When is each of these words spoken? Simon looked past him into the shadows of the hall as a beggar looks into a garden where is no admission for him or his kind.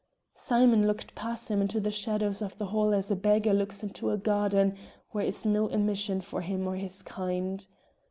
Simon 0.33 0.87
looked 0.87 1.13
past 1.13 1.51
him 1.51 1.61
into 1.61 1.79
the 1.79 1.91
shadows 1.91 2.41
of 2.41 2.57
the 2.57 2.65
hall 2.65 2.91
as 2.91 3.11
a 3.11 3.15
beggar 3.15 3.53
looks 3.53 3.83
into 3.83 4.09
a 4.09 4.17
garden 4.17 4.75
where 5.11 5.25
is 5.27 5.45
no 5.45 5.69
admission 5.69 6.21
for 6.21 6.41
him 6.41 6.65
or 6.65 6.75
his 6.75 7.03
kind. 7.03 7.67